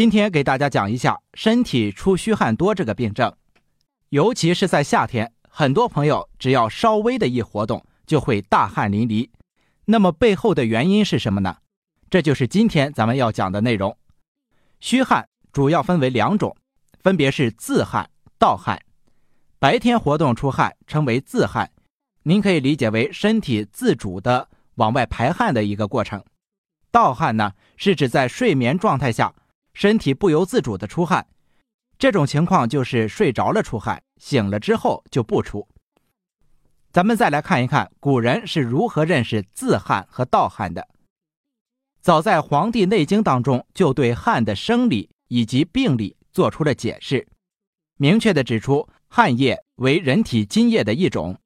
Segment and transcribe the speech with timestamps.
[0.00, 3.36] 今天给大家讲一下身体出虚汗多这个病症，
[4.08, 9.28] 尤其是在夏天，很多朋友只要稍微的一活动就会大汗淋漓。
[9.84, 11.58] 那么背后的原因是什么呢？
[12.08, 13.94] 这就是今天咱们要讲的内容。
[14.80, 16.56] 虚汗主要分为两种，
[17.00, 18.80] 分别是自汗、盗汗。
[19.58, 21.70] 白天活动出汗称为自汗，
[22.22, 26.24] 您可以理解为身体自主的往外排汗的一个过程。
[26.90, 29.34] 盗汗呢，是指在睡眠状态下。
[29.74, 31.26] 身体不由自主的出汗，
[31.98, 35.66] 这种情况就是睡着了出汗，醒了之后就不出。
[36.92, 40.88] 咱们再来看一看古人是如何认识自汗和盗汗的。
[42.02, 47.28] 早在《黄帝内经》当中，就对汗的生理以及病理做出了解释，
[47.96, 51.38] 明确的指出汗液为人体津液的一种，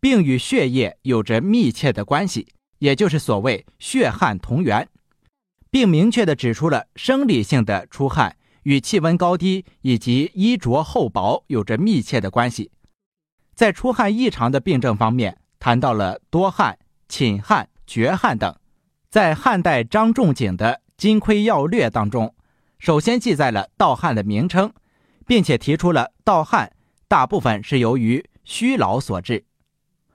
[0.00, 4.86] 并与血液有着密切的关系，也就是所谓血汗同源。
[5.72, 12.70] 并明确地指出了生理性的出汗与气温高低以及衣着厚薄有着密切的关系。
[13.54, 18.54] 在出汗异常的病症方面，谈到了多汗、寝汗、绝汗等。
[19.08, 22.34] 在汉代张仲景的《金匮要略》当中，
[22.78, 24.70] 首先记载了盗汗的名称，
[25.26, 26.70] 并且提出了盗汗
[27.08, 29.46] 大部分是由于虚劳所致。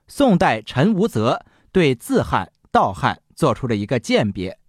[0.08, 4.59] 宋代陈无泽对自汗、盗汗做出了一个鉴别。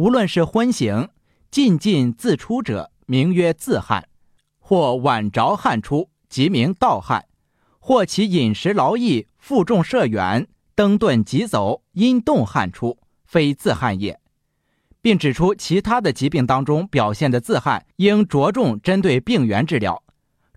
[0.00, 1.10] 无论是昏醒、
[1.50, 4.04] 进进自出者，名曰自汗；
[4.58, 7.24] 或晚着汗出，即名盗汗；
[7.78, 14.18] 或其饮食劳逸、负重涉远、登顿疾走，因动汗出，非自汗也。
[15.02, 20.02] 并指出其他的疾病当中表现的自汗，应着重针对病源治疗。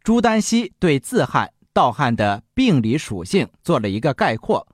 [0.03, 4.65] 朱丹溪对自汗、盗汗的病理属性做了一个概括，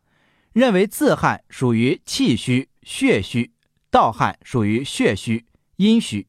[0.54, 3.52] 认为自汗属于气虚、血虚。
[3.92, 5.44] 盗汗属于血虚、
[5.78, 6.28] 阴虚。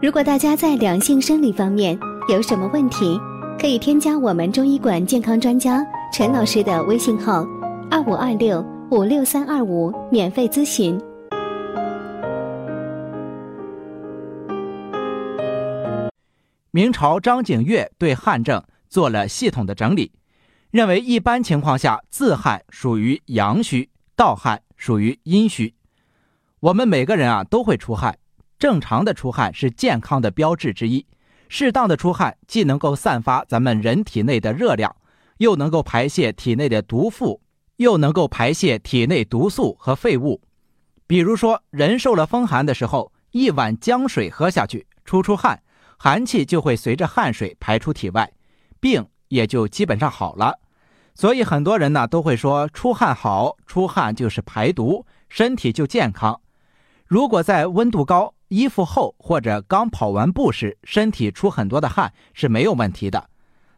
[0.00, 1.98] 如果大家在两性生理方面
[2.28, 3.18] 有什么问题，
[3.58, 7.44] 可以添加我们中医馆健康专家陈老师的微信号：
[7.90, 10.96] 二五二六五六三二五，免费咨询。
[16.70, 20.12] 明朝张景岳对汗症做了系统的整理，
[20.70, 23.90] 认为一般情况下自汗属于阳虚。
[24.20, 25.74] 盗汗属于阴虚，
[26.60, 28.18] 我们每个人啊都会出汗，
[28.58, 31.06] 正常的出汗是健康的标志之一。
[31.48, 34.94] 适当的出汗既能够散发咱们人体内的热量，
[35.38, 37.40] 又能够排泄体内的毒素，
[37.76, 40.42] 又能够排泄体内毒素和废物。
[41.06, 45.62] 比如说，人受了风寒的时候，一碗姜水喝下去，出出汗，
[45.96, 48.30] 寒气就会随着汗水排出体外，
[48.80, 50.58] 病也就基本上好了。
[51.14, 56.40] 所以很多人呢都会说出汗好，出汗就是排毒，身体就健康。
[57.06, 63.28] 如果在温度高、衣服厚或者刚跑完步时，身体出很多的汗是没有问题的。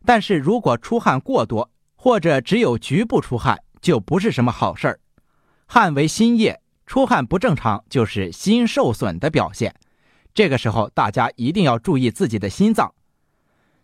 [0.04, 5.00] 但是如果出汗过多，或者只有局部出汗，就不是什么好事儿。
[5.66, 9.74] 汗为心液，出汗不正常就是心受损的表现。
[10.34, 12.94] 这个时候大家一定要注意自己的心脏。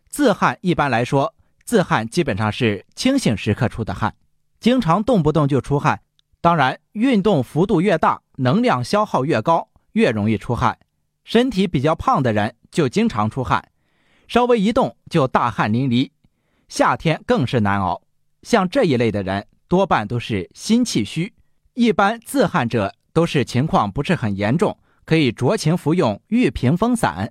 [0.08, 1.34] 自汗一般来说。
[1.68, 4.14] 自汗基本上是清醒时刻出的汗，
[4.58, 6.00] 经常动不动就出汗。
[6.40, 10.78] 当然，运动幅度越大，能量消耗越高，越容易出汗。
[11.24, 13.62] 身体比较胖的人就经常出汗，
[14.28, 16.10] 稍微一动就大汗淋漓。
[16.68, 18.00] 夏天更是难熬。
[18.40, 21.34] 像这一类的人，多半都是心气虚。
[21.74, 27.30] 一般自汗者都是情况不是很严重，可以酌情服用玉屏风散。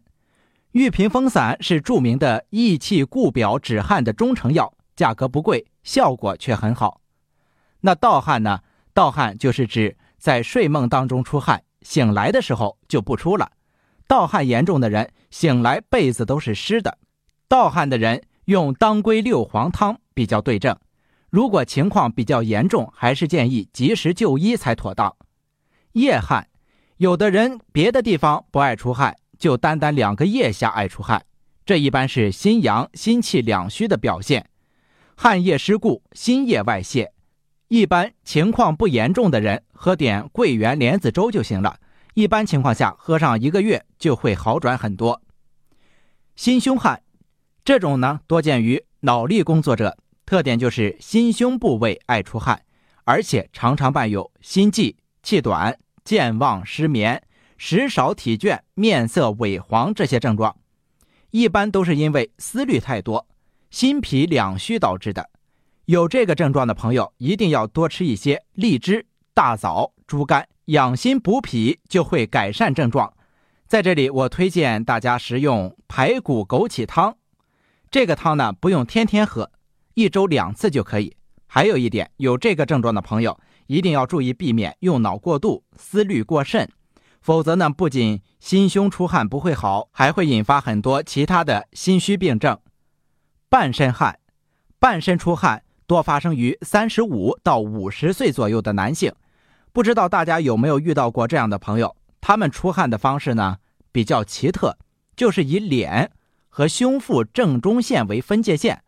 [0.77, 7.01] 玉屏风散是著名的益气固表止汗的中成药，价格不贵，效果却很好。
[7.81, 8.59] 那盗汗呢？
[8.93, 13.51] 盗汗就是指在睡梦当中出汗，醒来的时候就不出了。
[14.07, 16.95] 盗汗严重的人，醒来被子都是湿的。
[17.47, 20.77] 盗汗的人用当归六黄汤比较对症。
[21.31, 25.15] 如果情况比较严重，还是建议及时就医才妥当。
[25.94, 26.47] 夜汗，
[26.97, 29.18] 有的人别的地方不爱出汗。
[29.38, 31.25] 就单单两个腋下爱出汗，
[31.66, 34.50] 这一般是心阳心气两虚的表现，
[35.16, 37.13] 汗液失固，心液外泄。
[37.68, 41.80] 一般情况不严重的人，喝点桂圆莲子粥就行了。
[42.13, 45.22] 一般情况下，喝上一个月就会好转很多。
[46.36, 47.01] 心胸汗，
[47.66, 52.63] 这种呢多见于脑力工作者，特点就是心胸部位爱出汗，
[53.04, 57.22] 而且常常伴有心悸、气短、健忘、失眠。
[57.57, 60.56] 食少体倦、面色萎黄这些症状，
[61.31, 63.27] 一般都是因为思虑太多、
[63.71, 65.30] 心脾两虚导致的。
[65.86, 73.12] 有这个症状的朋友，一定要多吃一些荔枝、大枣、猪肝，养心补脾就会改善症状。
[73.68, 77.18] 在这里，我推荐大家食用排骨枸杞汤。
[77.89, 79.51] 这个汤呢，不用天天喝，
[79.94, 81.15] 一周两次就可以。
[81.48, 86.69] 还有一点，有这个症状的朋友一定要注意避免用脑过度、思虑过甚，
[87.27, 92.57] 否则呢，不仅心胸出汗不会好，还会引发很多其他的心虚病症。
[93.50, 94.19] 半身汗，
[94.79, 99.12] 半身出汗多发生于三十五到五十岁左右的男性。
[99.74, 101.97] 不知道大家有没有遇到过这样的朋友？
[102.21, 103.57] 他们出汗的方式呢
[103.91, 104.77] 比较奇特，
[105.18, 106.09] 就是以脸
[106.47, 108.81] 和胸腹正中线为分界线，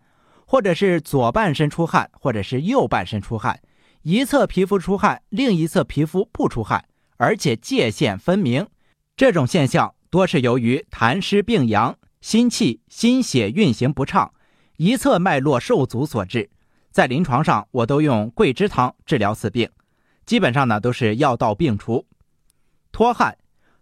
[0.45, 3.59] 或者是左半身出汗，或者是右半身出汗，
[4.03, 6.85] 一侧皮肤出汗，另一侧皮肤不出汗，
[7.19, 8.65] 而且界限分明。
[9.17, 14.31] 这种现象多是由于痰湿病阳、心气、心血运行不畅。
[14.77, 16.49] 一侧脉络受阻所致，
[16.89, 19.69] 在临床上我都用桂枝汤治疗此病，
[20.25, 22.05] 基本上呢都是药到病除。
[22.93, 23.37] 脱汗，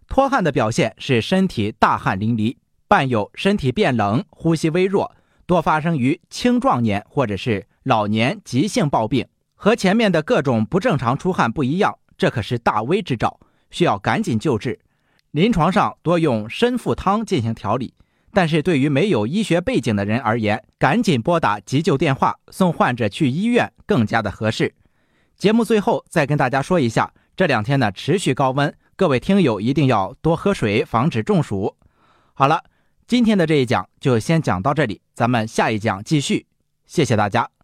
[0.08, 2.56] 脱汗的表现是身体大汗淋漓，
[2.88, 5.14] 伴有身体变冷、呼吸微弱，
[5.46, 9.28] 多发生于青壮年或者是老年急性暴病。
[9.54, 14.78] 和前面的各种不正常出汗不一样，这可是大危之兆，需要赶紧救治。
[15.30, 17.94] 临床上多用参附汤进行调理。
[18.30, 24.74] 但是对于没有医学背景的人而言，赶紧拨打急救电话，送患者去医院更加的合适。
[25.36, 31.74] 节目最后再跟大家说一下，这两天呢持续高温，各位听友一定要多喝水，防止中暑。
[32.34, 32.62] 好了，
[33.06, 36.46] 今天的这一讲就先讲到这里，咱们下一讲继续。
[36.86, 37.57] 谢谢大家。